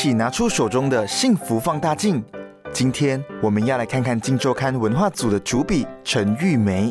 [0.00, 2.24] 起拿出手中的幸福放大镜。
[2.72, 6.90] 今天我们要来看看《金周刊》文化组的主笔陈玉梅。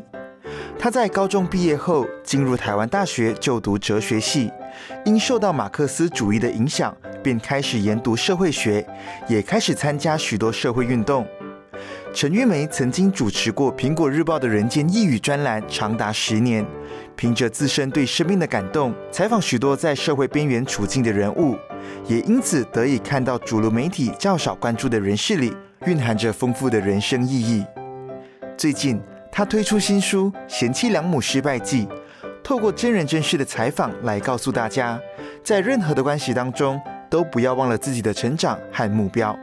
[0.77, 4.51] 她在高中毕业后进入台湾大学就读哲学系，
[5.05, 8.85] 因受到马克思主义的影响，便开始研读社会学，
[9.27, 11.25] 也开始参加许多社会运动。
[12.13, 16.63] 陈玉梅曾经主持过《苹果日报》的人间异语专栏，长达十年。
[17.15, 21.57] 凭着自身对生命的感动，采访许多在社会边缘处境的人物，
[22.05, 25.55] 也因此得以看到主流媒体较少关注的人事里，
[25.85, 27.63] 蕴含着丰富的人生意义。
[28.57, 31.85] 最近，他推出新书《贤妻良母失败记》，
[32.43, 34.99] 透过真人真事的采访来告诉大家，
[35.43, 39.37] 在任何的关系当中，都不要忘了自己的成长和目标。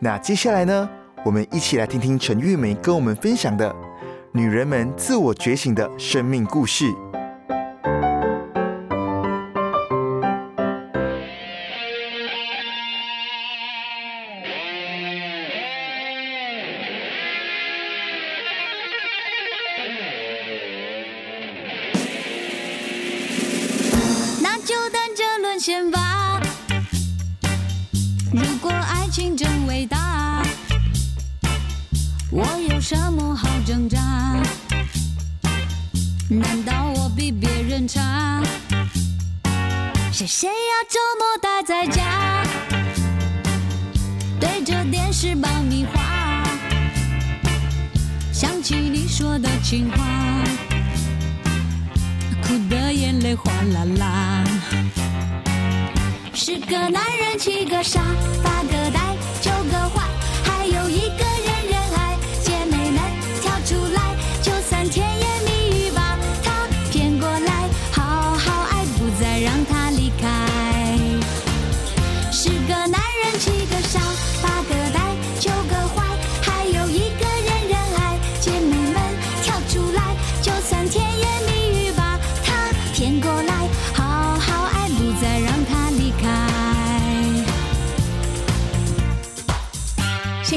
[0.00, 0.88] 那接下来呢，
[1.24, 3.74] 我们一起来听听陈玉梅跟我们分享的。
[4.34, 6.86] 女人们自我觉醒的生命故事。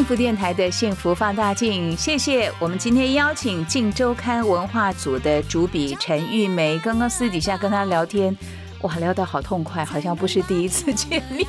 [0.06, 6.78] 福电台的幸福放大镜，谢谢我们今天邀请《镜周刊》文化组的主笔陈玉梅。
[6.78, 8.38] 刚刚私底下跟她聊天，
[8.82, 11.48] 哇，聊得好痛快，好像不是第一次见面。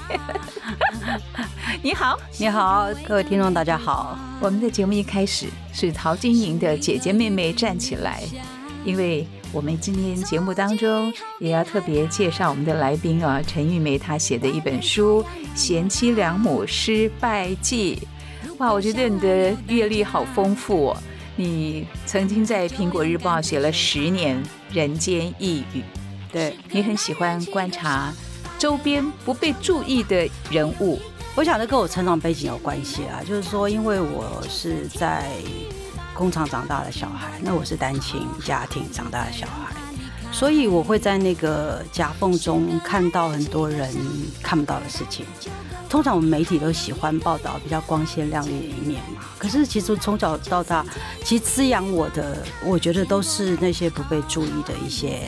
[1.82, 4.18] 你好，你好，各位听众，大家好。
[4.40, 8.22] 我们的节目一开始是陶晶莹的姐姐妹妹站起来，
[8.86, 15.22] 因为我们今天节目当中也要特别介绍我们的来宾啊，陈玉梅她写的一本书
[15.54, 17.98] 《贤妻良母失败记》。
[18.58, 20.96] 哇，我觉得你的阅历好丰富哦！
[21.36, 25.80] 你曾经在《苹果日报》写了十年《人间一语》，
[26.32, 28.10] 对你很喜欢观察
[28.58, 30.98] 周边不被注意的人物。
[31.34, 35.30] 我想这跟我成长背景有关系啊，就是说，因为我是在
[36.14, 39.76] 工厂长大的小孩，那我是单亲家庭长大的小孩，
[40.32, 43.94] 所以我会在那个夹缝中看到很多人
[44.42, 45.26] 看不到的事情。
[45.88, 50.84] 通常我们媒体都喜欢报道比较光鲜亮丽的一面嘛，可是其实从小到大，
[51.24, 55.22] 其实滋养我的，我觉得都是那些不被注意的一些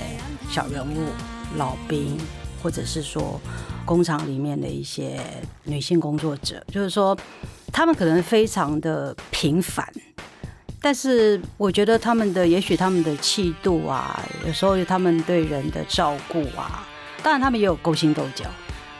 [0.51, 1.09] 小人物、
[1.57, 2.19] 老兵，
[2.63, 3.41] 或者是说
[3.87, 5.21] 工厂里面的一些
[5.65, 7.17] 女性工作者，就是说
[7.73, 9.87] 他们可能非常的平凡，
[10.83, 16.87] 但是我觉得他们的也许他们的气度啊，有时候他们对人的照顾啊，
[17.23, 18.45] 当然他们也有勾心斗角。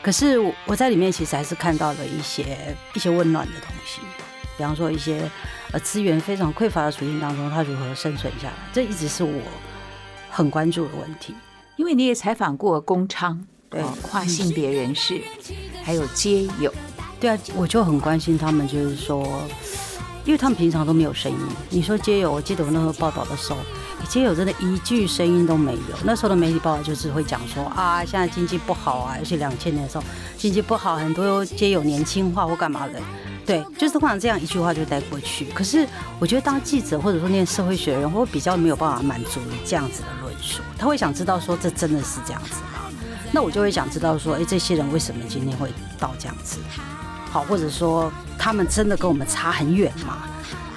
[0.09, 4.01] 可是我我在里面其实还是看到了一些一些温暖的东西，
[4.57, 5.31] 比方说一些
[5.71, 9.43] 呃资源非常匮乏的处境当中，他如何生存下来，这一直是我
[10.31, 11.35] 很关注的问题。
[11.77, 13.39] 因为你也采访过工娼，
[13.69, 13.83] 对。
[13.83, 15.21] 哦跨性别人士，
[15.85, 16.73] 还有街友，
[17.21, 19.23] 对啊，我就很关心他们，就是说，
[20.29, 21.39] 因为他们平常都没有声音。
[21.71, 23.57] 你说街友，我记得我那时候报道的时候，
[24.11, 25.97] 街友真的一句声音都没有。
[26.05, 30.05] 那时候的媒体报道就是会讲说啊，现在经济不好啊，而且两千年的时候
[30.37, 33.01] 经济不好，很多街友年轻化或干嘛的。
[33.47, 35.47] 对，就是通常这样一句话就带过去。
[35.55, 35.89] 可是
[36.19, 42.93] 我觉得当记者或者说念社会学的人，会比较没有办法满足于这样子的论述，他会想知道说这真的是这样子吗？
[43.33, 46.59] 那我就会想知道说，哎，这些人为什么今天会到这样子？
[47.31, 50.29] 好，或者说他们真的跟我们差很远吗？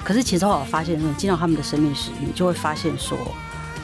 [0.04, 3.16] 可是其实后来发现，你进到他们的生命时，你就会发现说，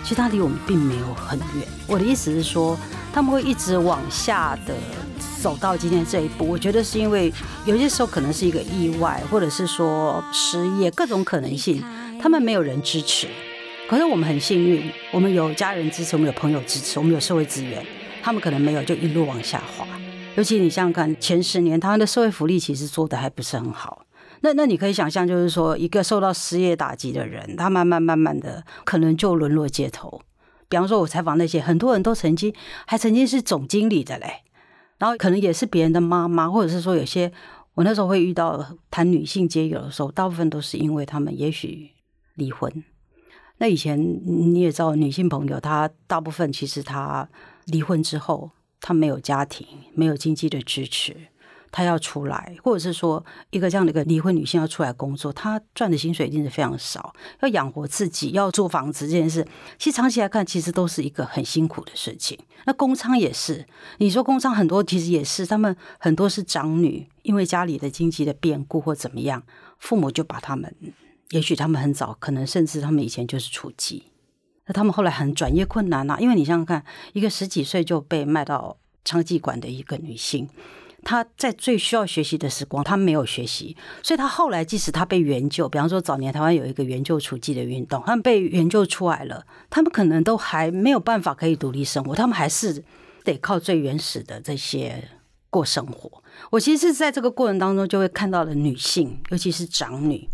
[0.02, 1.66] 其实他离我们并没有很远。
[1.86, 2.76] 我的意思是说，
[3.12, 4.75] 他们会一直往下的
[5.40, 6.44] 走到今天这一步。
[6.44, 7.32] 我觉得是因为
[7.64, 11.82] 有些时候可能是一个意外，或者是说失业，各种可能性，
[12.20, 13.28] 他们没有人支持。
[13.88, 17.82] 可是我们很幸运，我们有家人支持，我们有朋友支持，我们有社会资源。
[18.20, 19.86] 他们可能没有，就一路往下滑。
[20.38, 24.06] 尤其你想想看，前十年台湾的社会福利其实做的还不是很好。
[24.43, 30.23] 那那你可以想象，就是说一个受到失业打击的人，他慢慢慢慢的可能就沦落街头。
[30.69, 32.55] 比方说，我采访那些很多人都曾经
[32.87, 34.44] 还曾经是总经理的嘞，
[34.99, 37.32] 然后可能也是别人的妈妈，或者是说有些
[37.75, 41.90] 我那时候会遇到谈女性街友的时候，大部分都是因为他们也许
[42.37, 42.73] 离婚。
[43.56, 47.29] 那以前你也知道，女性朋友她大部分其实她
[47.67, 51.14] 离婚之后，她没有家庭，没有经济的支持，
[51.70, 59.46] 她要出来，或者是说一个这样的一个离婚女性要出来工作，她赚的薪水一定是非常少，要养活自己，要租房子这件事，
[59.78, 62.38] 其实长期来看，其实都是一个很辛苦的事情。
[62.66, 63.66] 那工仓也是，
[63.98, 69.42] 你说工仓很多其实也是，他们很多是长女，因为家里的经济的变故或怎么样，
[69.78, 70.75] 父母就把他们。
[71.30, 74.02] 也许他们很早，可能甚至他们以前就是雏妓，
[74.69, 76.17] 那他们后来很转业困难呐。
[76.20, 80.49] 因为你想想看，一个十几岁就被卖到娼妓馆的一个女性，
[81.03, 92.85] 她在最需要学习的时光，她没有学习，所以她后来即使她被援救，比方说早年台湾有一个援救雏妓的运动，他们被援救出来了，他们可能都还没有办法可以独立生活，他们还是
[93.25, 95.09] 得靠最原始的这些
[95.50, 96.23] 过生活。
[96.50, 100.29] 我其实是在这个过程当中就会看到了女性，尤其是长女。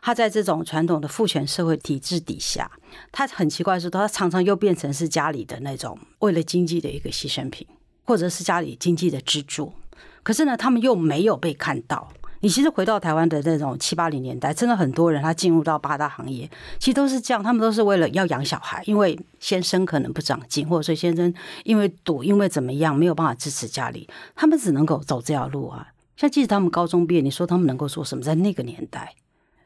[0.00, 2.70] 她在这种传统的父权社会体制底下，
[3.10, 7.66] 她很奇怪的是，她常常又变成是家里的那种为了经济的一个牺牲品，
[8.04, 9.72] 或者是家里经济的支柱。
[10.22, 12.12] 可是呢，他们又没有被看到。
[12.46, 16.48] 你其实回到台湾的那种七八零年代，真的很多人他进入到八大行业，
[16.78, 21.34] 其实都是这样，他们都是为了要养小孩，因为先生可能不长进，或者说先生
[21.64, 25.88] 因为赌，因为怎么样没有办法支持家里，他们只能够走这条路啊。
[26.16, 28.22] 像即使他们高中毕业，你说他们能够做什么？
[28.22, 29.12] 在那个年代。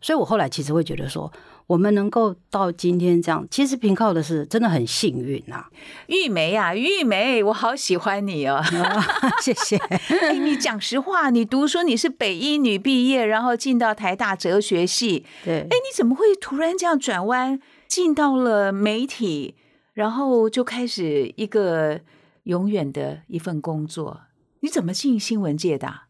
[0.01, 1.31] 所以，我后来其实会觉得说，
[1.67, 5.67] 我们能够到今天这样，其实凭靠的是真的很幸运呐。
[6.07, 8.63] 玉梅呀，玉梅，我好喜欢你哦，
[9.41, 9.77] 谢谢。
[9.77, 15.61] 哎，你讲实话，你读书你是北医女毕业，然后进到台大哲学系，对。
[15.61, 19.55] 哎，你怎么会突然这样转弯，进到了媒体，
[19.93, 22.01] 然后就开始一个
[22.45, 24.23] 永远的一份工作？
[24.61, 26.10] 你怎么进新闻界的？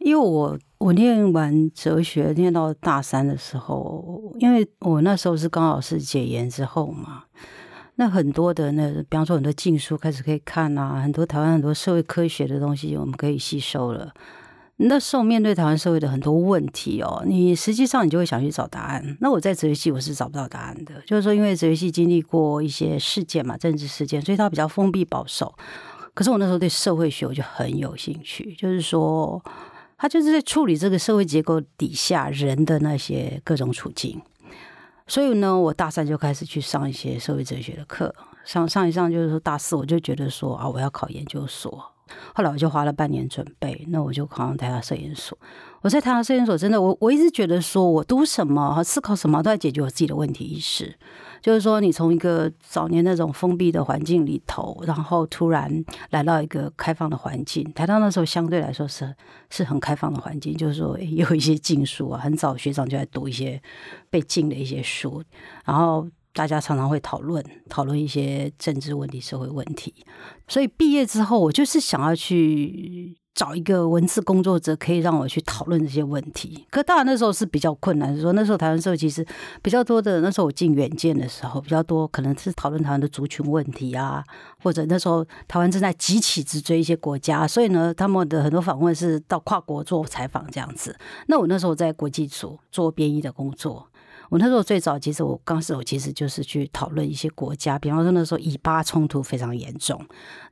[0.00, 7.24] 因为我我念完哲学念到大三的时候，因为我那时候是刚好是解严之后嘛，
[7.96, 14.10] 那很多的那比方说很多禁书开始可以看啊，很多台湾很多社会科学的东西我们可以吸收了。
[14.78, 19.18] 那时候面对台湾社会的很多问题哦，你实际上你就会想去找答案。
[19.20, 25.54] 那我在哲学系我是找不到答案的，就是说因为哲学系经历过一些事件嘛，政治事件，所以它比较封闭保守。
[26.14, 29.42] 可是我那时候对社会学我就很有兴趣，就是说。
[30.02, 34.18] 他就是在处理这个社会结构底下人的那些各种处境，
[35.06, 38.14] 所以呢，我大三就开始去上一些社会哲学的课，
[38.46, 41.92] 上上一上就是说大四我就觉得说啊，我要考研究所。
[42.34, 45.36] 后来我就花了半年准备，那我就考上台大摄影所。
[45.82, 50.94] 我在台大摄影所真的，我我一直觉得说我读什么、思考什么，都在解决我自己的问题意识。
[51.40, 57.64] 就是说，你从一个早年那种封闭的环境里头，然后突然来到一个开放的环境。
[57.72, 59.14] 台大那时候相对来说是
[59.48, 63.62] 是很开放的环境，就是说有一些禁书啊，很早学长就在读一些
[64.10, 65.22] 被禁的一些书，
[65.64, 66.06] 然后。
[66.32, 69.94] 大家常常会讨论讨论一些政治问题、社会问题，
[70.48, 76.66] 所以毕业之后，我就是想要去找一个文字工作者，可以让我去讨论这些问题。
[76.70, 79.26] 可当然那时候是比较困难，说那时候台湾社会其实
[79.60, 84.22] 比较多的，那时候我进远见的时候比较多，可能是讨论台湾的族群问题啊，
[84.62, 90.96] 或者那时候台湾正在急起直追一些国家，所以呢，他们的很多访问是到跨国做采访这样子。
[91.26, 93.89] 那我那时候在国际组做编译的工作。
[94.30, 100.00] 我那时候最早，其实我刚时我其实就是去讨论一些国家，比方说那时候以巴冲突非常严重，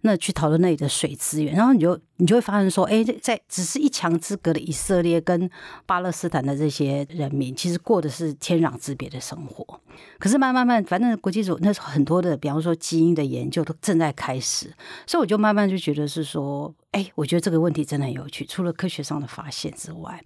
[0.01, 5.49] 那去讨论那里的水资源，然后你就你就会发现说，哎，在只是一墙之隔的以色列跟
[5.87, 9.81] 巴勒斯坦的这些人民，其实过的是天壤之别的生活。
[10.19, 14.75] 可是慢慢慢，反正国际组那时候很多的，比方说基因的研究都正在开始，
[15.07, 20.21] 所以我就慢慢就觉得是说，哎，我觉得这个问题真的很有趣，除了科学上的发现之外，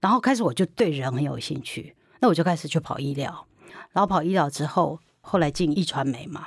[0.00, 1.94] 然后开始我就对人很有兴趣。
[2.20, 3.46] 那我就开始去跑医疗，
[3.92, 6.46] 然后跑医疗之后，后来进一传媒嘛。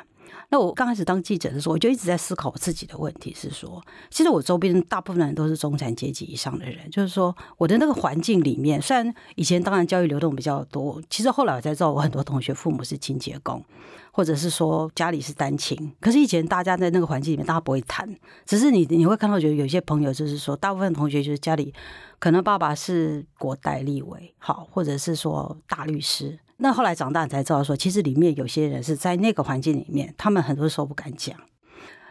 [0.53, 13.65] 那我刚开始当记者的时候，我就一直在思考我自己的问题，是说，其实我周边大部分人都是中产阶级以上的人，就是说，我的那个环境里面，虽然以前当然教育流动比较多，其实后来我才知道，我很多同学父母是清洁工，
[14.11, 18.07] 或者是说家里是单亲，可是以前大家在那个环境里面，大家不会谈，
[18.45, 21.73] 只是你你会看到，觉得有些朋友就是说，大部分同学就是家里
[22.19, 26.37] 可能爸爸是国代立委，好，或者是说大律师。
[26.63, 31.37] 那后来长大才知道说，其实里面有些人是在那个环境里面，他们很多时候不敢讲。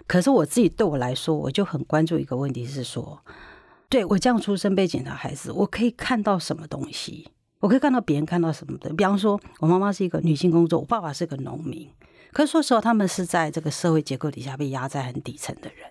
[0.07, 3.25] 可是我自己对我来说，我就很关注一个问题是说，
[3.89, 7.31] 对我这样出身背景的孩子，我可以看到什么东西？
[7.61, 8.93] 我可以看到别人看到什么的。
[8.93, 11.89] 比方说，我妈妈是一个女性工作，我爸爸是个农民。
[12.31, 15.89] 可是说实话，他们是在这个社会结构底下被压在很底层的人。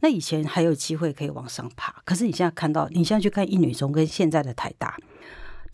[0.00, 4.96] 那以前还有机会可以往上爬，可是你现在看到，你现在去看一女中跟现在的台大。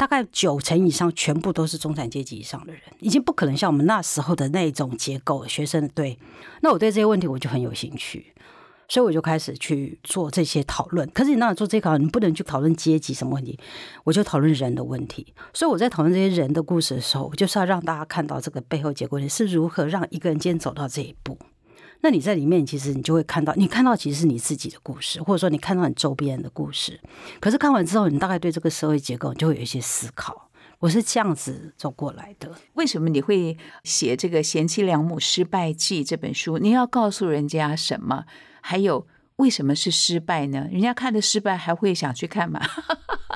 [0.03, 5.47] 大概九成以上全部都是中产阶级以上的人，已经不可能像我们那时候的那种结构。
[5.47, 6.19] 学生对，
[6.61, 8.35] 那我对这些问题我就很有兴趣，
[8.89, 11.09] 所以我就开始去做这些讨论。
[11.13, 13.57] 可是你那做这个，你不能去讨论阶级什么问题，
[14.03, 15.33] 我就讨论人的问题。
[15.55, 21.39] 所以我在讨论这些人的故事的时候，我就是要让大家看到这个背后结构是如何让一个人今天走到这一步。
[22.03, 27.01] 那你在里面，其实你就会看到，你看到其实是你自己的故事，或者说你看到你周边的故事。
[27.41, 30.51] 可是看完之后，你大概对这个社会结构就会有一些思考。
[30.81, 32.51] 我是这样子走过来的。
[32.75, 36.59] 为什么你会写这个《贤妻良母失败记》这本书？
[36.59, 38.25] 你要告诉人家什么？
[38.61, 39.07] 还有
[39.37, 40.67] 为什么是失败呢？
[40.73, 42.61] 人家看的失败还会想去看吗？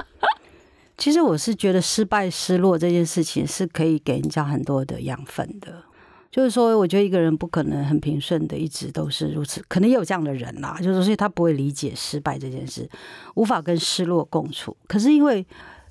[0.98, 5.84] 其实我是觉得失败、失落这件事情是可以给人家很多的养分的。
[6.30, 10.78] 就是说，我觉得一个人不可能很平顺的一直都是如此，可能也有这样的人啦。
[10.82, 12.88] 就是所以他不会理解失败这件事，
[13.36, 14.76] 无法跟失落共处。
[14.86, 15.46] 可是因为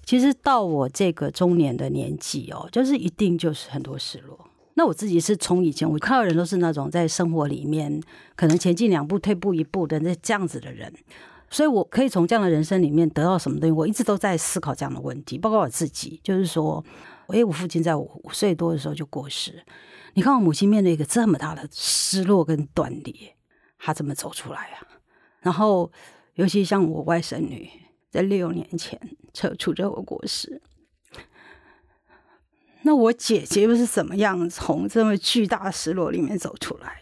[0.06, 4.40] 其实到我这个中年的年纪哦，就是一定就是很多失落。
[4.76, 8.00] 那我自己是从以前我看到人都是那种在生活里面
[8.36, 10.94] 可能前进两步退步一步的那这样子的人，
[11.50, 13.72] 所以我可以从这样的人生里面得到什么东西？
[13.72, 16.84] 我一直都在思考这样的问题，包括我自己，就是说，
[17.28, 19.66] 哎，我父亲在我五岁多的时候就过世。
[20.14, 23.36] 你看我母亲面对一个这么大的失落跟断裂，
[23.78, 24.88] 她怎么走出来啊？
[25.42, 25.92] 然后，
[26.36, 27.70] 尤其像我外甥女，
[28.10, 29.00] 在六年前
[29.34, 30.62] 车出车祸过世，
[32.84, 37.02] 那我姐姐又是怎么样从这么巨大的失落里面走出来？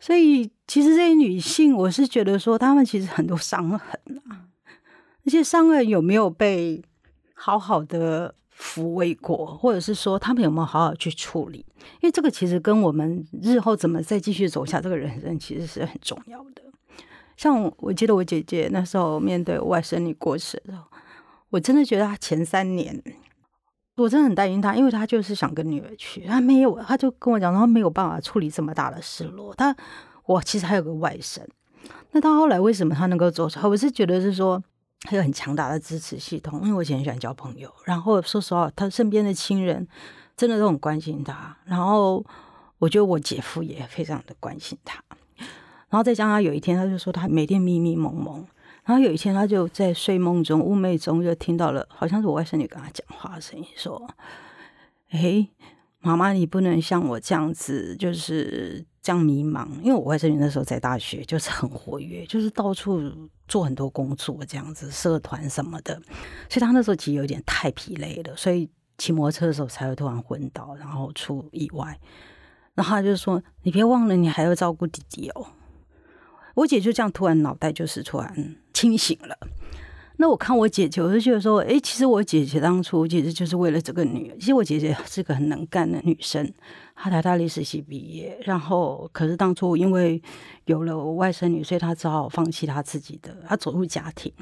[0.00, 4.48] 所以，其实这些女性，我是觉得说，她们其实很多伤痕啊，
[5.22, 6.82] 那些伤痕有没有被
[7.34, 8.34] 好好的？
[8.58, 11.64] 抚慰过，或者是说他们有没有好好去处理？
[12.00, 16.62] 因为这个其实跟我们日后怎么再继续走下这个人生，其实是很重要的。
[17.36, 20.84] 像我记得我姐姐那时候面对外甥女过世的时候，
[21.50, 23.00] 我真的觉得她前三年，
[23.94, 29.54] 我真的很担心她，因为她就是想跟女儿去，她没有，她就跟我讲，她没有办法处理这么大的失落。
[29.54, 29.74] 她
[30.26, 31.42] 我其实还有个外甥，
[32.10, 33.68] 那她后来为什么她能够走出来？
[33.68, 34.60] 我是觉得是说。
[35.02, 39.86] 他有很强大的支持系统，因为我以前很喜欢交朋友，然后说实话，他身边的亲人
[40.36, 42.24] 真的都很关心他，然后
[42.78, 45.02] 我觉得我姐夫也非常的关心他，
[45.88, 48.44] 然后再加上有一天，他就说他每天迷迷蒙蒙，
[48.84, 54.08] 然后有一天他就在睡梦中、寤寐中就听到了，好像是我外甥女跟他讲话的声音，说
[55.10, 55.48] ：“哎，
[56.00, 63.00] 妈妈，你不能像我这样子，就是。”这样迷茫，因为我外甥女那时候在大学就是很活跃，就是到处
[63.46, 65.94] 做很多工作，这样子社团什么的，
[66.50, 71.98] 所以她那时候其实有点太疲累了，所以骑摩托车的时候才会突然昏倒，然后出意外。
[72.74, 75.46] 然后她就说：“你别忘了，你还要照顾弟弟哦。”
[76.56, 79.38] 我姐就这样突然脑袋就是突然清醒了。
[80.20, 84.36] 那我看我姐姐，我就觉得说，哎，其实我姐姐当初其实就是为了这个女儿。
[84.36, 86.52] 其实我姐姐是个很能干的女生，
[86.96, 90.20] 她台大历史系毕业，然后可是当初因为
[90.64, 94.32] 有了我外甥女，所以她只好放弃她自己的，她走入家庭。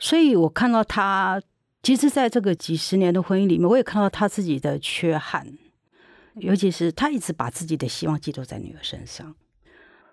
[0.00, 1.40] 所以我看到她，
[1.84, 5.46] 其实在这个几十年的婚姻里面，我也看到她自己的缺憾，
[6.34, 9.36] 尤其是她一直把自己的希望寄托在女儿身上。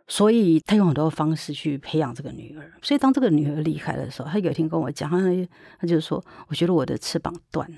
[0.09, 2.69] 所以他用很多方式去培养这个女儿。
[2.81, 5.19] 所以当这个女儿离开的时候，他有一天跟我讲，他
[5.79, 7.77] 他就说：“我觉得我的翅膀断了。”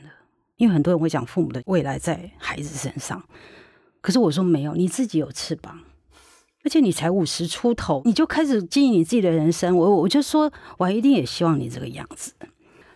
[0.58, 3.22] 因为很多人会讲父母的未来在孩子身上，
[4.00, 5.80] 可是我说没有，你自己有翅膀，
[6.64, 9.76] 而且你才五十出头，你就开始经营你自己的人生。
[9.76, 12.34] 我我就说，我一定也希望你这个样子。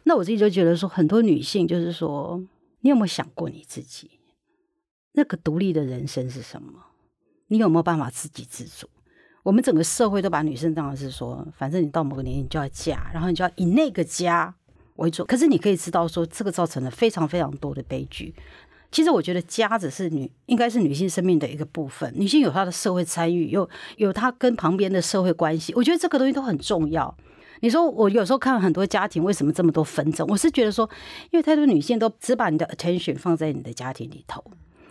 [0.04, 2.42] 那我自己就觉得说，很多女性就是说，
[2.82, 4.12] 你有没有想过你自己
[5.14, 6.72] 那个独立的人生是什么？
[7.48, 8.88] 你有没有办法自给自足？
[9.46, 14.52] 我们整个社会都把女生当成是说，反正你到某个年龄就要嫁，然后你就要以那个家
[14.96, 15.24] 为主。
[15.24, 18.34] 可是你可以知道说，这个造成了非常非常多的悲剧。
[18.92, 22.12] 其实我觉得家只是女，应该是女性生命的一个部分。
[22.16, 27.16] 女性有她的社会参与，有有她跟旁边的社会关系，我觉得这个东西都很重要。
[27.60, 30.90] 你说我有时候看很多家庭为什么这么多纷争，我是觉得说，
[31.30, 34.44] 因为太多女性都只把你的 attention 放在你的家庭里头，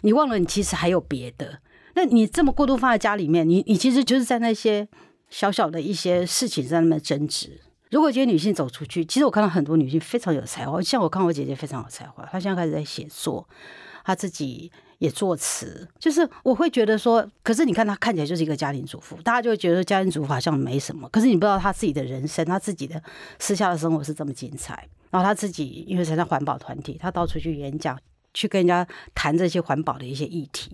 [0.03, 1.59] 你忘了你其实还有别的。
[1.95, 4.87] 那你这么过度放在家里面，你你其实就是在那些
[5.31, 7.61] 小小的一些事情在那边争执。
[7.91, 13.49] 如果今天女性走出去，其实我看到很多女性非常有才华，像我看我姐姐非常有才华，她现在开始在写作，
[14.05, 23.01] 她自己也作词，就是我会觉得说，可是你看她看起来就是一个家庭主妇，大家就觉得家庭主妇好像没什么，可是你不知道她自己的人生，她自己的
[23.39, 24.89] 私下的生活是这么精彩。
[25.11, 27.97] 然后她自己因为参加环保团体，她到处去演讲，
[28.33, 28.85] 去跟人家
[29.15, 30.73] 谈这些环保的一些议题，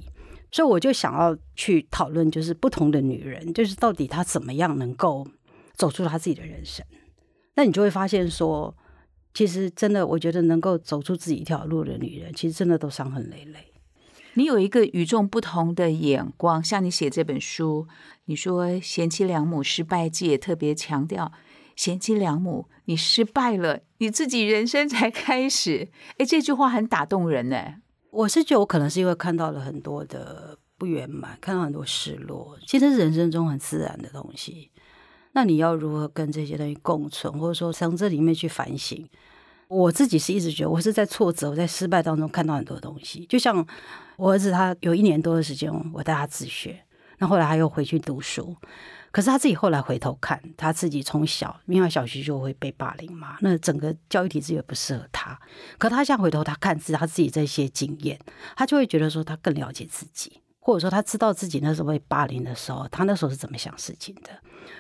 [0.53, 5.27] 所以我就想要去讨论，就是不同的女人，就是到底她怎么样能够
[5.75, 6.85] 走出她自己的人生。
[7.55, 8.77] 那你就会发现说，
[9.35, 13.73] 其实真的，我觉得能够走出自己一条路的女人，其实真的都伤痕累累。
[14.35, 17.89] 你有一个与众不同的眼光，像你写这本书，
[18.27, 21.33] 你说贤妻良母失败记也特别强调，
[21.75, 25.89] 贤妻良母你失败了，你自己人生才开始。
[26.19, 27.75] 哎，这句话很打动人呢。
[28.11, 34.71] 我是觉得我可能是因为看到了很多的不圆满，看到很多失落，其实是人生中很自然的东西。
[35.33, 39.09] 那你要如何跟这些东西共存，或者说从这里面去反省？
[39.69, 43.25] 我自己是一直觉得，我是在挫折、我在失败当中看到很多东西。
[43.27, 43.65] 就像
[44.17, 46.85] 我儿子，他有一年多的时间，我带他自学，
[47.19, 48.57] 那后来他又回去读书。
[49.13, 55.39] 可是他自己后来回头看，他自己从小因为小学就会被霸凌嘛，那整个教育体制也不适合他。
[55.79, 58.19] 可他现在回头他看自他自己这些经验，
[58.57, 60.41] 他就会觉得说他更了解自己。
[60.63, 64.31] 或者说他知道自己那时候被霸凌的时候，他那时候是怎么想事情的。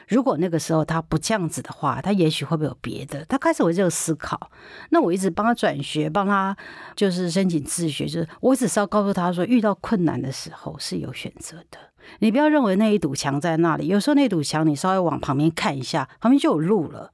[0.07, 3.25] 如果那个时候他不这样子的话，他也许会不会有别的？
[3.25, 4.51] 他开始我就思考。
[4.91, 6.55] 那我一直帮他转学，帮他
[6.95, 11.79] 就是申请自学，就是我只是要告诉他说，遇到困难的时候是有选择的。
[12.21, 17.12] 你不要认为那一堵墙在那里，有时候那堵墙你稍微往旁边看一下，旁边就有路了。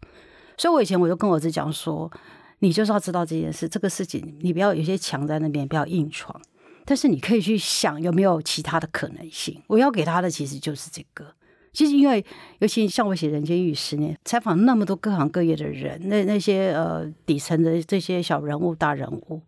[0.56, 2.10] 所以我以前我就跟我儿子讲说，
[2.60, 6.40] 你就是要知道这件事，这个事情你不要有些墙在那边，不要硬闯。
[6.84, 9.60] 但是你可以去想有没有其他的可能性。
[9.66, 11.26] 我要给他的其实就是这个。
[11.72, 12.24] 其实因为
[12.60, 19.42] 尤其像我写《人间玉十年》，采访那么多各行各业的人，那那些呃底层的这些小人物、大人物，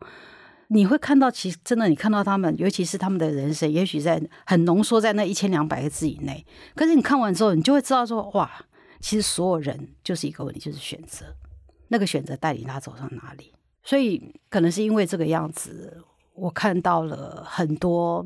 [0.68, 6.44] 你会看到，其实真的你看到他们，尤其是他们的人生，也许在很浓缩在那一千两百个字以内。
[6.74, 8.50] 可是你看完之后，你就会知道说，哇，
[9.00, 11.34] 其实所有人就是一个问题，就是选择，
[11.88, 13.52] 那个选择带领他走上哪里。
[13.82, 16.04] 所以可能是因为这个样子。
[16.34, 18.24] 我看到了很多，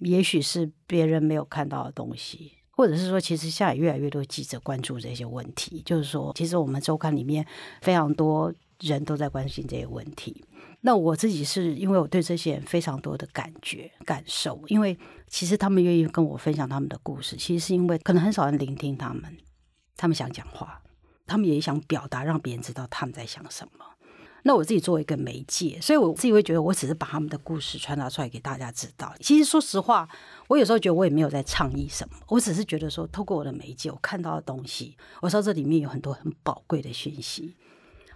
[0.00, 5.80] 也许是别人没有看到的东西，或者是说，其实现在越来越多记者关注这些问题。
[5.86, 7.46] 就是说，其实我们周刊里面
[7.82, 10.42] 非常多人都在关心这些问题。
[10.82, 19.36] 那我自己是因为我对这些人非常多的感觉感受，因为其实他们愿意跟我分享他们的故事，其实是因为可能很少人聆听他们，
[19.96, 20.82] 他们想讲话，
[21.26, 23.84] 他们也想表达，让别人知道他们在想什么。
[24.42, 29.14] 那我自己作为一个媒介，所以我自己会觉得，我只是把他们的故事传达出来给大家知道。
[29.20, 30.08] 其实说实话，
[30.48, 37.54] 我有时候觉得我也没有在倡议什么，我只是觉得说，透过我的媒介，我看到的东西，我知道这里面有很多很宝贵的讯息。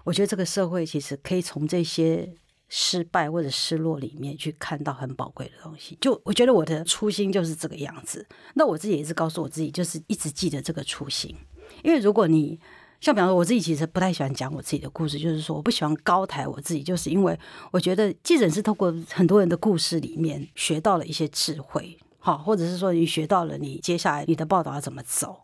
[0.05, 2.35] 我觉得这个社会其实可以从这些
[2.69, 5.97] 失败或者失落里面去看到很宝贵的东西。
[6.01, 8.27] 就我觉得我的初心就是这个样子。
[8.55, 11.35] 那我自己也是告诉我自己，就是一直记得这个初心，
[11.83, 12.59] 因为如果你。
[13.01, 17.39] 像比方说，我自己其实不太喜欢讲我自己的故事，就是说我不喜欢高抬我自己，就是因为
[17.71, 25.43] 我觉得记者是透过很多人的故事里面学到了一些智慧，好，或者是说你学到了你接下来你的报道要怎么走，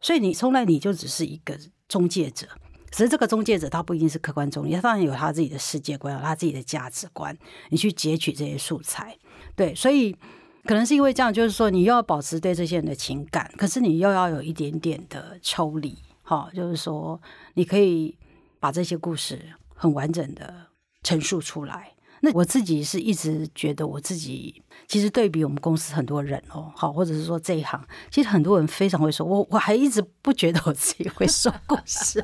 [0.00, 2.46] 所以你从来你就只是一个中介者，
[2.90, 7.36] 只是这个中介者他不一定是客观中立，他当然有他自己的世界观，有他自己的价值观，
[7.68, 9.16] 你去截取这些素材，
[9.54, 10.12] 对，所以
[10.64, 15.96] 可能是因为这样，就是说你又要保持对这些人的情感，可是你又要有一点点的抽离。
[16.26, 17.20] 哦，就是说，
[17.54, 18.16] 你可以
[18.60, 19.40] 把这些故事
[19.74, 20.54] 很完整的
[21.02, 21.92] 陈述出来。
[22.20, 32.22] 那我自己是一直觉得，我自己其实对比我们公司很多人哦，好，或者是说这一行，其实很多人非常会说，我我还一直不觉得我自己会说故事。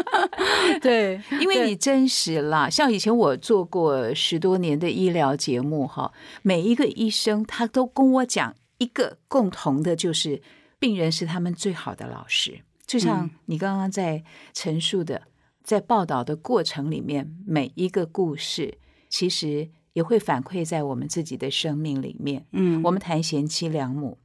[0.80, 2.70] 对，因为你真实啦。
[2.70, 6.12] 像以前我做过十多年的医疗节目，哈，
[6.42, 10.40] 每一个医生他都跟我讲一个共同的，就是
[10.78, 12.60] 病人是他们最好的老师。
[12.86, 15.20] 就像你刚刚在陈述的，
[15.62, 22.46] 在报道的过程里面，每一个故事其实也会反馈在我们自己的生命里面。
[22.52, 24.18] 嗯，我们谈贤妻良母，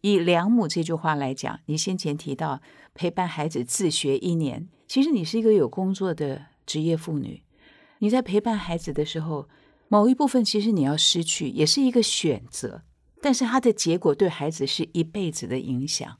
[0.00, 2.60] 以良母这句话来讲，你先前提到
[2.94, 7.42] 陪伴孩子自学一年，其实你是一个有工作的职业妇女。
[8.00, 9.48] 你在陪伴孩子的时候，
[9.88, 12.82] 某一部分其实你要失去，也是一个选择，
[13.20, 16.18] 但是它的结果对孩子是一辈子的影响。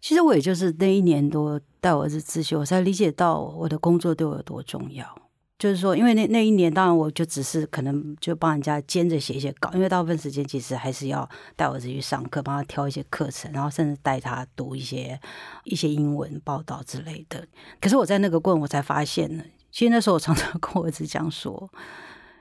[0.00, 5.23] 其实我也就是那一年多带我儿子自学，我才理解到我的工作对我有多重要。
[5.58, 15.18] 就是说，因为那那一年，当然我就只是可能就帮人家兼着写一些稿，因为大部分时间其实还是要带我儿子去上课，帮他挑一些课程，然后甚至带他读一些
[15.62, 17.46] 一些英文报道之类的。
[17.80, 21.70] 可是我在那个过程，我才发现呢，其实那时候我常常 跟我儿子讲说。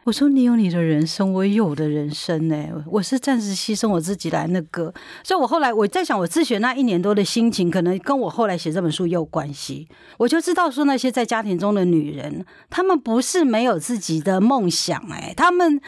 [0.05, 2.55] 我说你有你的人生，我也有我的人生呢。
[2.85, 9.87] 我是暂时牺牲我自己来那个，所以我后来我在想，我自学那一年多的心情，可能跟我后来写这本书也有关系。
[10.17, 15.79] 我就知道说，那些在家庭中的女人，她们不是没有自己的梦想，哎，她们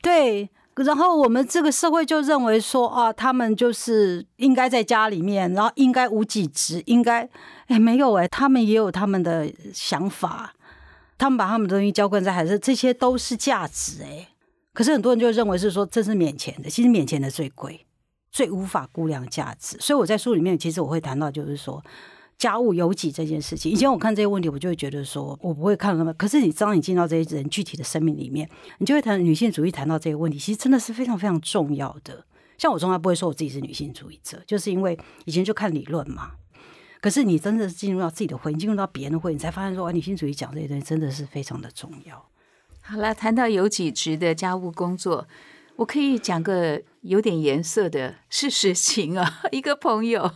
[0.00, 7.28] 对，然后我们这个社会就认为说，啊，她们就是应该在家里面，然后应该无己职，应该，
[7.66, 10.54] 哎，没有哎，她们也有他们的想法。
[11.18, 14.28] 他们把他们的东西浇灌在孩子，这些都是价值哎。
[14.72, 17.84] 可是很多人就认为是说这是免钱的，其实免钱的最贵，
[18.30, 19.76] 最无法估量价值。
[19.80, 21.84] 所以我在书里面其实我会谈到，就是说
[22.38, 23.72] 家务有己这件事情。
[23.72, 26.14] 以前我看这些问题，我就会觉得说我不会看那么。
[26.14, 32.24] 可是你当你进到这些人具体的生命里面，你就会谈女性主义，谈到这些问题，其实真的是非常非常重要的。
[32.56, 36.32] 像我从来不会说我自己是女性主义者，就是因为以前就看理论嘛。
[37.00, 42.28] 可是你真的是进入到自己的婚姻，进入到别人的婚姻，你才发现说，女性主义讲这些东西真的是非常的重要。
[42.80, 45.28] 好了，谈到有几职的家务工作，
[45.76, 49.40] 我可以讲个有点颜色的事实情啊。
[49.52, 50.32] 一个朋友，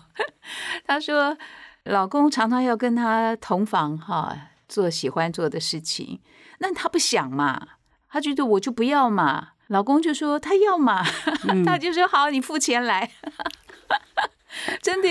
[0.87, 1.37] 他说，
[1.85, 4.37] 老公常常要跟他同房哈，
[4.69, 6.21] 做喜欢做的事情，
[6.59, 7.69] 那他不想嘛，
[8.09, 11.03] 他觉得我就不要嘛，老公就说他要嘛，
[11.67, 13.11] 他就说好，你付钱来。
[14.83, 15.09] 真的，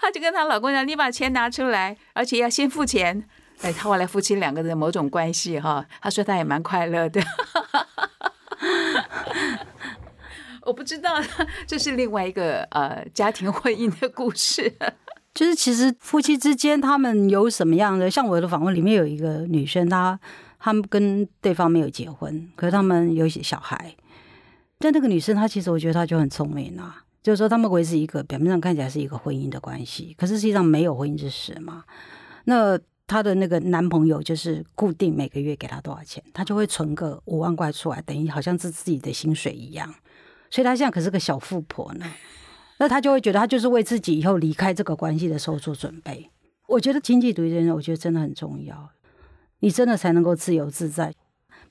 [0.00, 3.24] 她就跟她老公讲：“你把钱拿出来，而且要先付钱。”
[3.62, 7.22] 哎，他后来夫妻两个人某种关系哈，他说他也蛮快乐的。
[10.60, 11.14] 我不知道，
[11.66, 14.70] 这是另外一个呃家庭婚姻的故事。
[15.32, 18.10] 就是其实夫妻之间他们有什么样的？
[18.10, 20.20] 像我的访问里面有一个女生，她
[20.58, 23.96] 他们跟对方没有结婚，可是他们有一些小孩。
[24.78, 27.04] 但那个女生她其实我觉得她就很聪明啊。
[27.26, 31.82] 就是说，他们维持一个表面上看起来是一个婚姻的关系，可是实际上没有婚姻之实嘛。
[32.44, 39.92] 那她的那个男朋友就是固定每个月给她多少钱，她就会存个五万块出来，等于好像是自己的薪水一样。
[40.50, 42.06] 所以她现在可是个小富婆呢。
[42.78, 46.30] 那她就会觉得，她就是为自己以后离开这个关系的时候做准备。
[46.68, 48.88] 我觉得经济独立这件事，我觉得真的很重要。
[49.58, 51.12] 你真的才能够自由自在。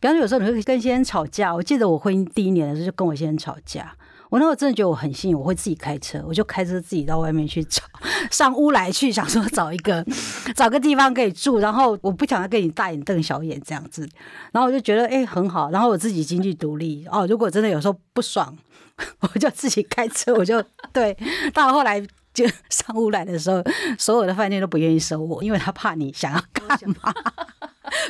[0.02, 1.56] 比方说，有时候你会跟先生吵架。
[1.56, 3.96] 我记得我婚姻第一年的时候，就跟我先生吵架。
[4.30, 7.84] 我那时候真的觉得我很幸运，我会自己开车，我就开车自己到外面去找，
[8.32, 10.06] 上屋来去，想说找一个
[10.56, 14.08] 找个地方可以住，然后我不想要跟你大眼瞪小眼这样子，
[14.52, 18.58] 然后我就觉得哎很好，然后我自己经济独立哦，如果真的有时候不爽，
[19.22, 21.16] 我就自己开车，我就对，
[21.54, 22.02] 到后来
[22.34, 23.64] 就上屋来的时候，
[23.98, 26.68] 所有的饭店都不愿意收我，因为他怕你想要干
[27.02, 27.14] 嘛，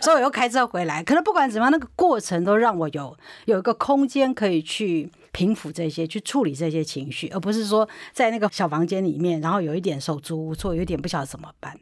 [0.01, 1.03] 所以我又开车回来。
[1.03, 5.11] 可能不管怎么样，那个过程都让我有有一个空间可以去。
[5.35, 11.77] 平复这些，去处理这些情绪，而不是说在那个小房间里面，然后有一点手足无措，有一点不晓得怎么办。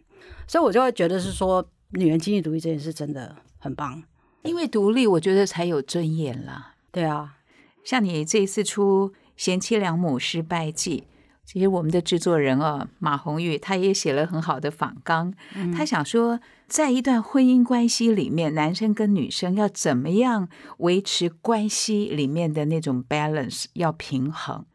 [0.48, 4.02] 所以我就会觉得是说，女人经济独立这件事真的很棒，
[4.42, 6.74] 因为独立，我觉得才有尊严啦。
[6.92, 7.38] 对啊，
[7.84, 11.04] 像你这一次出《贤妻良母失败记》。
[11.46, 15.32] 其实我们的制作人啊，马红玉，他也写了很好的访纲。
[15.76, 16.40] 他想说，
[16.74, 24.66] 在一段婚姻关系里面，男生跟女生要怎么样维持关系里面的那种 balance，要平衡，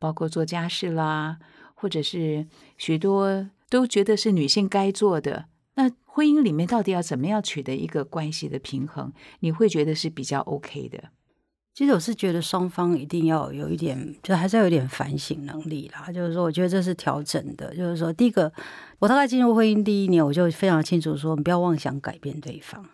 [0.00, 1.38] 包括做家事啦，
[1.76, 5.44] 或者是许多都觉得是女性该做的。
[5.76, 9.12] 那婚姻里面到底要怎么样取得一个关系的平衡？
[9.38, 11.04] 你会觉得是比较 OK 的？
[11.72, 16.10] 其实我是觉得双方一定要有一点，就还是要有点反省能力啦。
[16.10, 17.72] 就是说，我觉得这是调整的。
[17.76, 18.52] 就是说，第一个，
[18.98, 22.88] 我大概进入婚姻第一年，我就非常清楚说，不要妄想改变对方。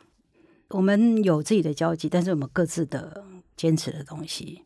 [0.71, 3.25] 我们有自己的交集，但是我们各自的
[3.57, 4.65] 坚持的东西。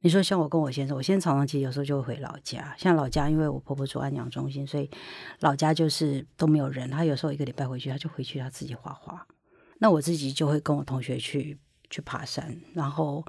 [0.00, 2.74] 你说像我跟我先生，我先生常常其实有时候就会回老家。
[2.78, 4.90] 像老家，因为我婆婆住安养中心，所以
[5.40, 6.90] 老家就是都没有人。
[6.90, 9.26] 他有时候一个礼拜回去，他就回去他自己画画。
[9.78, 11.58] 那我自己就会跟我同学去。
[11.90, 13.24] 去爬山，然后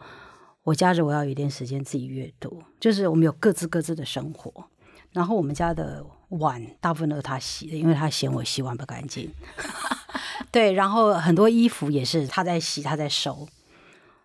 [0.63, 4.51] 我假日我要有一点时间自己阅读，就是我们有各自各自的生活。
[5.11, 9.29] 然后我们家的碗大部分都是他洗的，因为他嫌我洗碗不干净。
[10.51, 13.47] 对，然后很多衣服也是他在洗，他在收。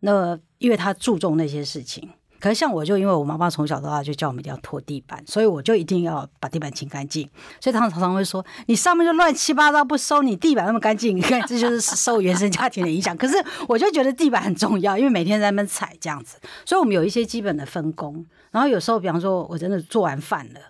[0.00, 2.08] 那因为他注重那些事情，
[2.38, 7.28] 可是像我就因为我妈妈从小到大就叫我们一定要拖地板，所以我就一定要把地板清干净。
[7.60, 13.14] 所以他常常会说：“你上面就乱七八糟不收，你地板那么干净。”你看，这就是受 原生家庭的影响。
[13.14, 13.34] 可是
[13.68, 18.24] 我就觉得地板很重要，因为每天在那边踩这样子，所以我们有一些基本的分工。
[18.50, 20.60] 然后有时候，比方说我真的做完饭了。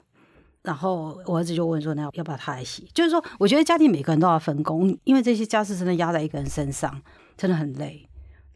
[0.62, 7.00] 然后我儿子就问说：“那要不要他来洗？”就是说，我觉得家庭每个人都要分工，因为这些家事真的压在一个人身上，
[7.36, 8.06] 真的很累。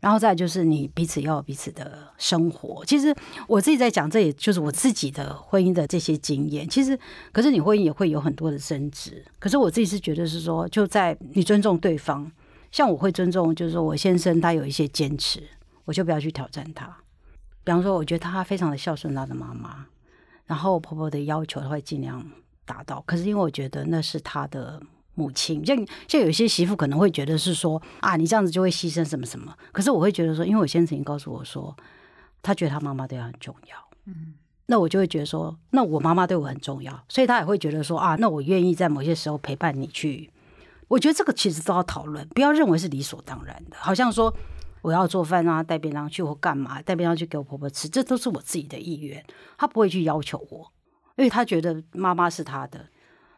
[0.00, 2.84] 然后再就是你彼此要有彼此的生活。
[2.84, 3.14] 其实
[3.46, 6.68] 我自己在讲，这也就是我自己的婚姻的这些经验。
[6.68, 6.98] 其实，
[7.32, 9.24] 可是你婚姻也会有很多的争执。
[9.38, 12.30] 可是我自己是觉得是说，就在你尊重对方，
[12.70, 15.42] 像我会尊重，就是说我先生他有一些坚持，
[15.86, 16.98] 我就不要去挑战他。
[17.64, 19.86] 比方说，我觉得他非常的孝顺他的妈妈。
[20.46, 22.24] 然后婆婆的要求，她会尽量
[22.64, 23.02] 达到。
[23.06, 24.80] 可是因为我觉得那是她的
[25.14, 25.76] 母亲，像
[26.08, 29.56] 像有些媳妇可能会觉得是说啊，你这样子就会牺牲什么什么。
[29.72, 31.74] 可是我会觉得说，因为我先生已经告诉我说，
[32.42, 33.76] 他觉得他妈妈对他很重要。
[34.06, 34.34] 嗯，
[34.66, 40.30] 那我就会觉得说，那我妈妈对我很重要，所以他也会觉得说啊，那我愿意在某些时候陪伴你去。
[40.88, 44.34] 我觉得这个其实都要讨论，不要认为是理所当然的，好像说。
[44.84, 46.82] 我要做饭啊，带便当去或干嘛？
[46.82, 49.24] 带便当去给我婆婆吃，这都是我自己的意愿。
[49.56, 50.70] 他不会去要求我，
[51.16, 52.86] 因为他觉得妈妈是他的。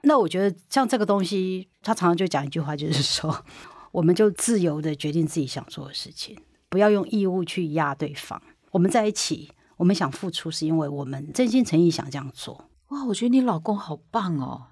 [0.03, 3.45] 那我觉得像这个东西，他常常就讲一句话，就是说，
[3.93, 6.37] 我们就自由的决定自己想做的事情，
[6.69, 8.43] 不要用义务去压对方。
[8.73, 12.69] 我们在一起，我们想付出，是因为我们真心诚意想这样做。
[12.89, 14.65] 哇，我觉得你老公好棒哦，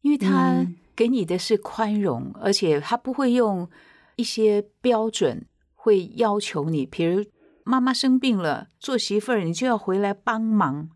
[0.00, 0.66] 因为他
[0.96, 3.68] 给你的是宽容，而且他不会用
[4.16, 5.44] 一些标准。
[5.82, 7.24] 会要求你，比如
[7.64, 10.88] 妈妈生病了，做媳妇儿你就要回来帮忙，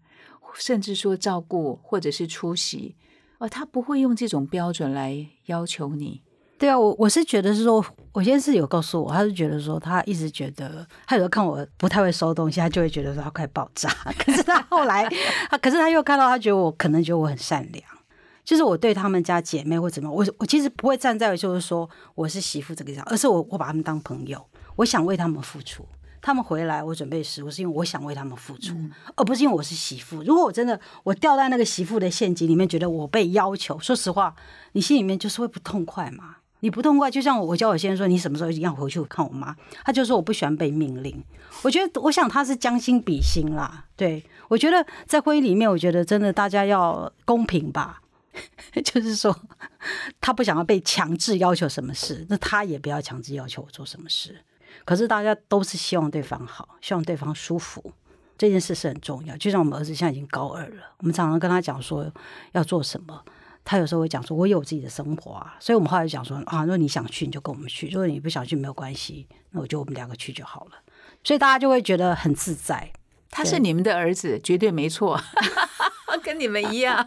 [0.54, 2.94] 甚至说照顾或者是出席，
[3.38, 6.22] 哦，他不会用这种标准来要求你。
[6.56, 13.90] 对啊，我我是觉得是说，我先是有告诉我，他是觉得说，他一直觉得，他有时候看我不太会收东西，他就会觉得说他快爆炸。
[14.16, 15.04] 可是他后来，
[15.50, 17.84] 他可是他又看到，他觉得我可能觉得我很善良，
[18.44, 24.40] 就是我对他们家姐妹或怎么，我我其实不会站在就是说我是媳妇这个角，而是我我把他们当朋友。
[24.76, 25.84] 我想为他们付出，
[26.22, 28.74] 他们回来我准备食物，是因为我想为他们付出，
[29.14, 30.22] 而不是因为我是媳妇。
[30.22, 34.34] 如果我真的我掉在那个媳妇的陷阱里面，觉得我被要求，说实话，
[34.72, 36.36] 你心里面就是会不痛快嘛。
[36.60, 39.54] 你不痛快，就像我我教我先生说，你什么时候一定要回去看我妈？
[39.84, 41.22] 他就说我不喜欢被命令。
[41.62, 43.84] 我觉得，我想他是将心比心啦。
[43.94, 48.00] 对我觉得在婚姻里面，我觉得真的大家要公平吧。
[48.84, 49.38] 就是说，
[50.20, 54.42] 他不想要被强制要求什么事，那他也不要强制要求我做什么事。
[54.86, 57.92] 可是大家都是希望对方好，希望对方舒服，
[58.38, 59.36] 这件事是很重要。
[59.36, 62.10] 就像我们儿子现在已经高二了，我们常常跟他讲说
[62.52, 63.22] 要做什么，
[63.64, 70.72] 他有时候会讲说：“我有自己的生活啊。”所以，我们后来讲说：“啊，如果你想去，你就跟我们去；如果你不想去，没有关系，那我就我们两个去就好了。”
[71.24, 72.92] 所以大家就会觉得很自在。
[73.28, 75.20] 他是你们的儿子，绝对没错，
[76.22, 77.04] 跟你们一样。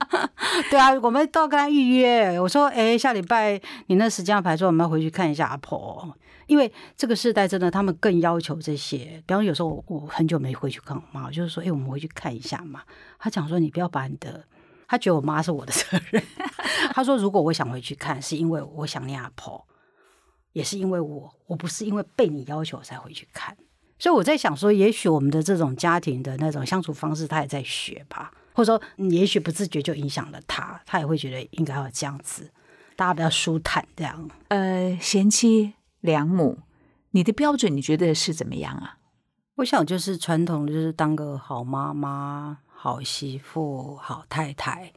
[0.70, 2.40] 对啊，我们都要跟他预约。
[2.40, 6.16] 我说：“哎，下礼拜你那时间要排说，我们要回去看一下阿婆。”
[6.50, 9.22] 因为这个时代真的，他们更要求这些。
[9.24, 12.82] 比方有时候我我很久没回去看我妈，就是说，哎，我们回去看一下嘛。
[13.20, 14.44] 他讲说，你不要把你的，
[14.88, 16.20] 他觉得我妈是我的责任。
[16.92, 19.64] 他说，如果我想回去看，是因为我想念阿婆，
[20.52, 23.56] 也是因为我，我不是因为被你要求才回去看。
[24.00, 32.50] 所以我在想说，也许我们的这种家庭的那种相处方式，他也在学吧，或者说，也许不自觉就影响了他，他也会觉得应该要这样子，
[32.96, 34.28] 大家比较舒坦这样。
[34.48, 35.74] 呃，贤妻。
[36.00, 36.58] 良母，
[37.10, 38.98] 你的标准你觉得是怎么样啊？
[39.56, 44.92] 我想就是传统，就是当个好妈妈、好媳妇、好太太。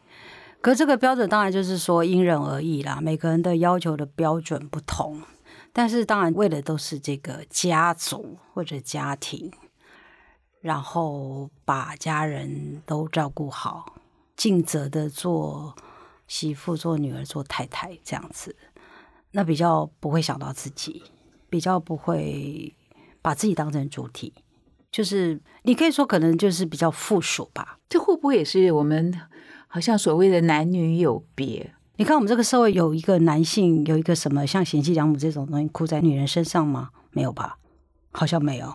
[0.61, 5.21] 可这个标准当然就是说因人而异啦，每个人的要求的标准不同。
[5.73, 9.51] 但是当然为的都是这个家族或者家庭，
[10.61, 13.95] 然后把家人都照顾好，
[14.37, 15.75] 尽责的做
[16.27, 18.55] 媳妇、做女儿、做太太这样子。
[19.33, 21.03] 那比较不会想到自己，
[21.49, 22.73] 比较不会
[23.21, 24.33] 把自己当成主体，
[24.91, 27.79] 就是你可以说可能就是比较附属吧。
[27.89, 29.13] 这会不会也是我们
[29.67, 31.73] 好像所谓的男女有别？
[31.97, 36.89] 你看我们这个社会有一个男性有一个什么像贤妻良母这种东西哭在女人身上吗？
[37.11, 37.57] 没有吧？
[38.11, 38.73] 好像没有。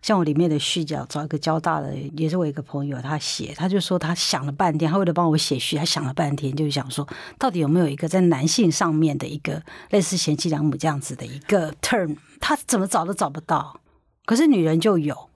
[0.00, 7.06] 像我里面的序角，找一个交大的，也是我一个朋友，他写，他就说他想了半天，他为了帮我写序，他想了半天，就是想说，
[7.38, 13.80] 到底有没有一个在男性上面的一个类似贤妻良母这样子的一个 term，他怎么找都找不到，
[14.24, 15.28] 可是女人就有，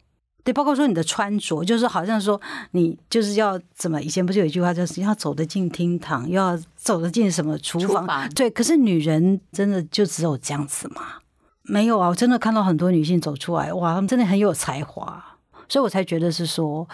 [0.45, 11.19] 对，包括说你的穿着，就是好像说你就是要怎么，以前不是有一句话，就是要走得进厅堂，又要走得进什么厨房，对，可是女人真的就只有这样子吗？
[11.65, 15.39] 没有啊，我真的看到很多女性走出来，哇，她们真的很有才华。
[15.69, 16.87] 所以我才觉得是说，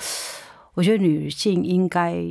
[0.75, 2.23] 我觉得女性应该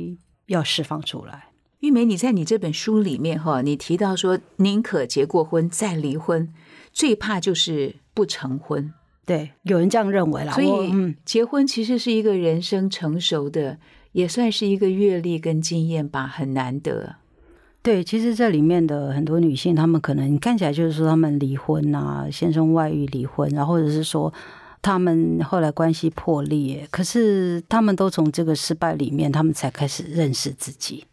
[0.46, 1.48] 要释放出来。
[1.80, 6.52] 玉梅，你在你这本书里面哈，你提到说，宁可结过婚再离婚，
[6.92, 8.92] 最怕就是不成婚。
[9.26, 10.54] 对，有人这样认为啦。
[10.54, 13.78] 所以，结婚其实是一个人生成熟的，
[14.12, 17.16] 也算是一个阅历跟经验吧，很难得。
[17.88, 24.30] 对，其实这里面的很多女性，她们可能看起来就是说她们离婚啊，先生外遇离婚，然后或者是说
[24.82, 31.06] 她们后来关系破裂，可是她们都从这个失败里面，她们才开始认识自己。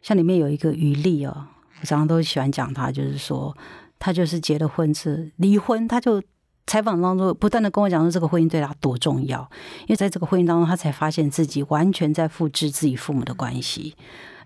[0.00, 1.44] 像里面有一个余丽哦，
[1.82, 3.54] 我常常都喜欢讲她，就是说
[3.98, 6.22] 她就是结了婚是离婚，她就
[6.68, 9.40] 采访当中不断的跟我讲说这个婚姻对他多重要，
[9.80, 13.96] 因为在这个婚姻当中，他才发现自己完全在复制自己父母的关系。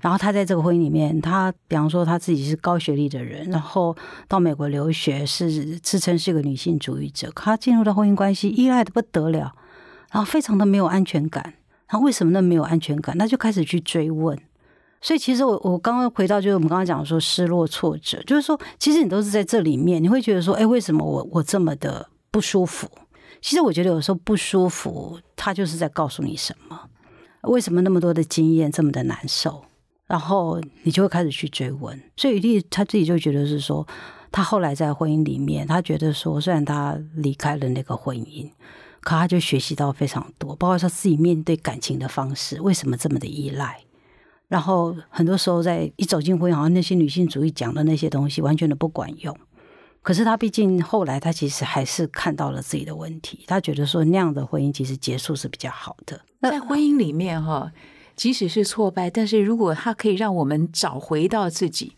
[0.00, 7.30] 然后他在这个婚姻里面，他比方说他自己是高学历的人，然后到美国留学，是自称是个女性主义者。
[7.32, 9.52] 可她进入到婚姻关系，依赖的不得了，
[10.11, 11.54] 然后非常的没有安全感。
[11.88, 13.16] 然后为什么那么没有安全感？
[13.18, 14.37] 他就开始去追问。
[15.00, 22.90] 所以其实我我刚刚回到就是我们刚刚讲说失落挫折，就是说其实你都是在这里面，你会觉得说，哎，为什么我我这么的不舒服？
[23.40, 26.88] 其实我觉得有时候不舒服，它就是在告诉你什么？
[27.42, 29.64] 为什么那么多的经验这么的难受？
[30.07, 32.01] 然后你就会开始去追问。
[32.16, 33.87] 所以雨丽她自己就觉得是说，
[34.31, 38.51] 她后来在婚姻里面，她觉得说，虽然她离开了那个婚姻，
[39.01, 43.81] 可她就学习到非常多，包括她自己面对感情的方式，为什么这么的依赖？
[44.49, 49.37] 然后很多时候在一走进婚姻，好像那些女性主义讲的那些东西完全都不管用。
[50.02, 53.44] 可是他毕竟后来，他其实还是看到了自己的问题。
[53.46, 56.20] 他觉得说那样的婚姻其实结束是比较好的。
[56.40, 57.72] 在婚姻里面哈，
[58.16, 61.96] 即使是挫败，但是如果它可以让我们找回到自己，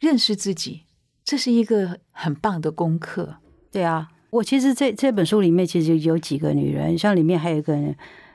[0.00, 0.82] 认识自己，
[1.24, 3.36] 这是一个很棒的功课。
[3.70, 7.78] 对啊，我其实这这本书里面其实有几个女人，像里面还有一个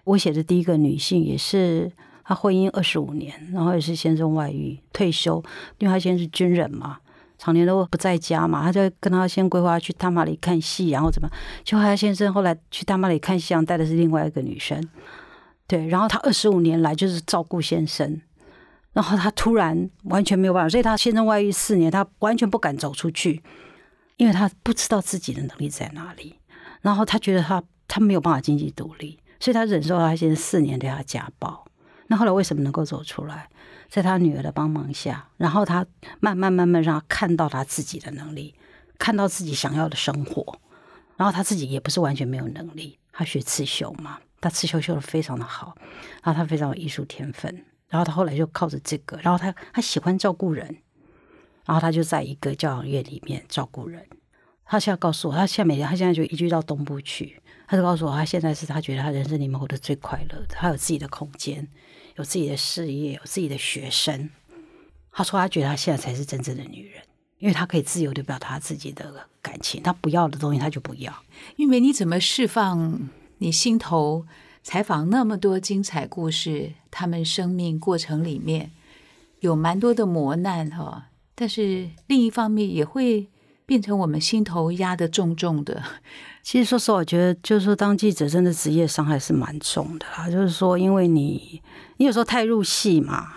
[0.05, 1.91] 我写的第一个女性，也是
[2.23, 5.43] 她婚姻二十五年，然后也是先生外遇退休，
[5.77, 6.99] 因为她先是军人嘛，
[7.39, 11.27] 常年都不在家嘛，她就跟她先规划去大马里看戏，然后怎么，
[11.63, 14.87] 就她先生后来去大马里看夕阳，带的是另外一个女生，
[15.65, 18.21] 对，然后她二十五年来就是照顾先生。
[18.91, 23.41] 然后她突然完全没有办法，所以她先生外遇四年，她完全不敢走出去，
[24.17, 26.35] 因为她不知道自己的能力在哪里。
[26.81, 31.65] 然后她觉得她她没有办法经济独立，所以她忍受她先生四年对她家暴。
[32.07, 33.47] 那后来为什么能够走出来？
[33.89, 35.85] 在他女儿的帮忙下，然后他
[36.19, 38.53] 慢慢慢慢让她看到他自己的能力，
[38.97, 40.59] 看到自己想要的生活。
[41.17, 45.75] 然后他自己也不是完全没有能力，他学刺绣嘛，他刺绣绣的非常的好，
[46.23, 47.65] 然后他非常有艺术天分。
[47.89, 50.77] 然后他后来就靠着这个，然后她她喜欢照顾人，
[51.65, 54.05] 然后他就在一个教养院里面照顾人。
[54.63, 61.67] 他现在告诉我，他现在每天他现在就移居到东部去，他就告诉我，他现在是他觉得他人生里面活得最快乐的，她有自己的空间，
[62.19, 64.29] 有自己的事业，有自己的学生。
[65.09, 67.01] 他说他觉得她现在才是真正的女人，
[67.37, 71.23] 因为她可以自由的表达自己的感情，她不要的东西她就不要。
[71.55, 74.25] 玉梅，你怎么释放你心头
[74.61, 76.73] 采访那么多精彩故事？
[76.91, 78.71] 他们生命过程里面
[79.39, 83.29] 有蛮多的磨难哈，但是另一方面也会
[83.69, 85.79] 变成我们心头压得重重的。
[86.41, 90.27] 其实说实话，我觉得就是说，当记者真的职业伤害是蛮重的啦。
[90.27, 91.61] 就是说，因为你
[91.97, 93.27] 你有时候太入戏嘛，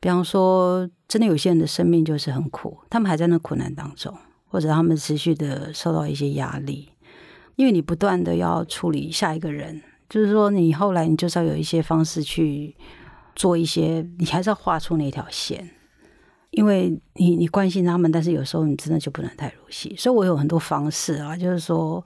[0.00, 4.12] 比方说，真的有些人的生命就是很苦，他们还在那苦难当中，
[4.48, 6.88] 或者他们持续的受到一些压力，
[7.54, 12.74] 因为你不断的要处理下一个人，就是说，你后来你就是要有一些方式去
[13.36, 15.70] 做一些，你还是要画出那条线。
[16.56, 22.04] 因为你你关心他们，但是有时候你真的就不能太入戏，所以我有很多方式啊，就是说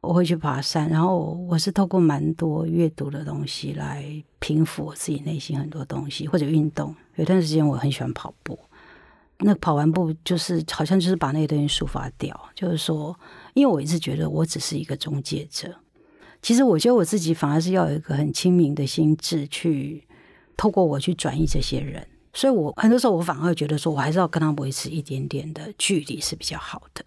[0.00, 4.04] 我会去爬山，然后我是透过蛮多阅读的东西来
[4.38, 6.94] 平复我自己内心很多东西，或者运动。
[7.16, 8.58] 有段时间我很喜欢跑步，
[9.38, 13.18] 那跑完步就是好像就是把那些东西抒发掉，就是说，
[13.54, 15.74] 因为我一直觉得我只是一个中介者，
[16.40, 20.06] 其实我觉得我自己反而是要有一个很清明的心智去
[20.56, 22.06] 透过我去转移这些人。
[22.32, 27.04] 所以，我很多时候我反而觉得说，我还是要跟他们维持一点点的距离是比较好的。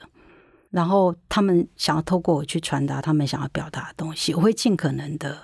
[0.69, 5.37] 然后，他们想要透过我去传达他们想要表达的东西，我会尽可能的。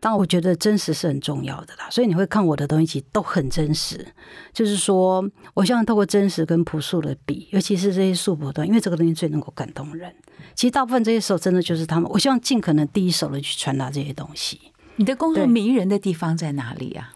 [0.00, 1.88] 但，我觉得真实是很重要的啦。
[1.90, 4.06] 所以你会看我的东西，其实都很真实。
[4.52, 10.14] 就是说，我希望透过真实跟朴素的比，尤其是这些素朴的，因为这个东西最能够感动人。
[10.54, 12.08] 其实大部分这些时候，真的就是他们。
[12.12, 14.60] 我希望尽可能第一手的去传达这些东西。
[14.96, 17.12] 你的工作迷人的地方在哪里啊？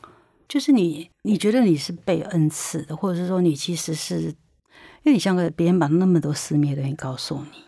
[0.53, 4.35] 就是你，你觉得你是被恩赐的，或者是说你其实是，因
[5.07, 7.65] 为你像个别人把那么多私密的东西告诉你，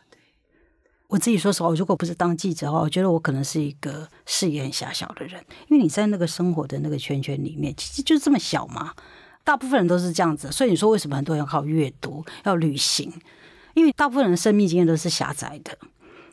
[1.08, 8.92] 我自己说实话，我如果不是当记者的话，我觉得我可能是一个视野很狭小的人，因为你在那个生活的那个圈圈里面，其实就是这么小嘛。
[9.44, 13.10] 大部分人都是这样子，所以你说为什么很多人要靠阅读、要旅行？
[13.72, 15.78] 因为大部分人的生命经验都是狭窄的。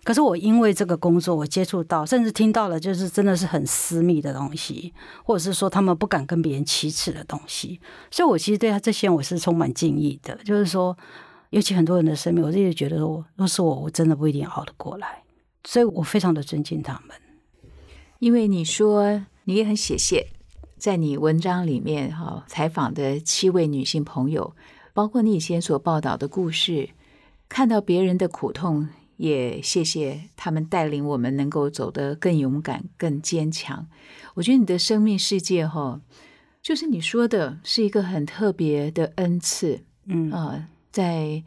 [0.04, 4.91] 可是我因为这个工作，我接触到，甚至听到了，就是真的是很私密的东西，
[5.24, 7.80] 或者是说他们不敢跟别人启齿的东西，
[8.10, 10.36] 所以我其实对他这些我是充满敬意的。
[10.43, 10.97] 就是说，
[11.52, 15.22] 尤其很多人的生命，我自己觉得，说若是我，我真的不一定熬得过来，
[15.66, 17.16] 所以我非常的尊敬他们。
[18.18, 20.30] 因为你说你也很写谢，
[20.80, 24.56] 在你文章里面哈采访的七位女性朋友，
[24.95, 26.89] 包括你以前所报道的故事，
[27.47, 28.89] 看到别人的苦痛。
[29.22, 33.88] 也谢谢他们带领我们能够走得更勇敢、更坚强。
[34.34, 36.01] 我觉得你的生命世界哈，
[36.59, 39.86] 就是你说的是一个很特别的恩赐。
[40.05, 41.43] 嗯啊，在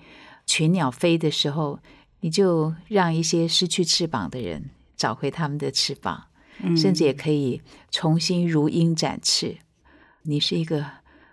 [0.46, 1.80] 群鸟飞的时候，
[2.20, 6.26] 你就让一些失去翅膀的人找回他们的翅膀，
[6.76, 7.60] 甚至也可以
[7.90, 9.56] 重新如鹰展翅。
[10.22, 10.86] 你是一个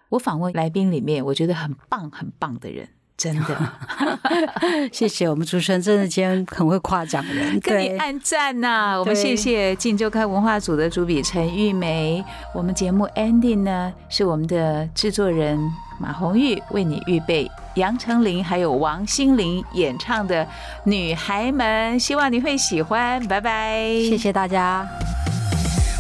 [0.10, 2.90] 我访问来宾里面我觉得很棒、很棒的人。
[3.22, 3.56] 真的，
[4.92, 8.98] 谢谢我们主持人，真的今天很会夸奖人， 跟你按赞呐。
[9.00, 12.24] 我们谢谢《晋周刊》文化组的主笔陈玉梅。
[12.56, 15.60] 我们节目 ending 呢，是我们的制作人
[16.00, 20.44] 马红玉为你预备杨丞琳还有王心凌演唱的
[20.84, 23.24] 《女孩们》，希望你会喜欢。
[23.28, 24.88] 拜拜，谢谢大家。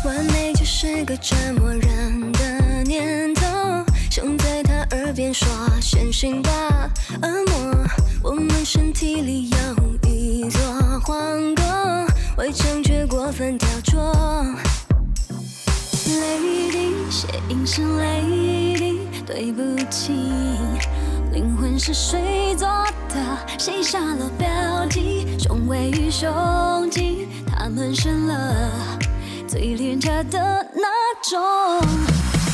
[0.03, 2.11] 完美就是个折磨人
[5.21, 5.47] 边说
[5.79, 6.89] ：“先醒吧，
[7.21, 7.85] 恶魔。
[8.23, 10.59] 我们身体里有一座
[11.01, 12.07] 皇宫，
[12.37, 14.01] 围墙却过分雕琢。
[16.07, 19.61] 雷霆，血印是雷霆，对不
[19.91, 20.11] 起，
[21.31, 22.67] 灵魂是水做
[23.07, 28.71] 的，谁下了标记，雄伟与雄鸡，他们生了
[29.47, 30.89] 最廉价的那
[31.21, 31.39] 种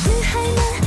[0.06, 0.87] 女孩们。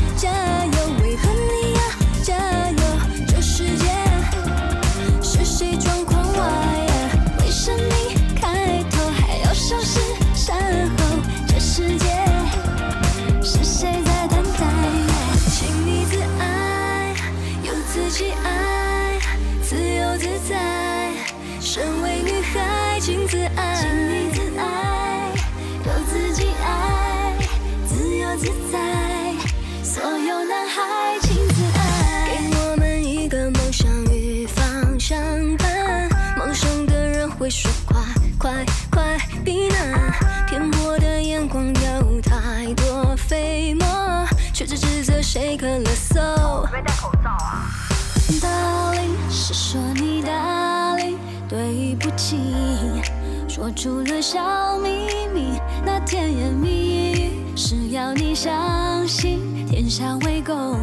[53.71, 59.65] 说出了小秘密，那甜言蜜语是要你相信。
[59.69, 60.77] 天下为公，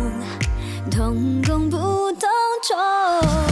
[0.90, 2.30] 同工不同
[2.64, 3.47] 酬。